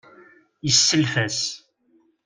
Yesself-as. 0.65 1.37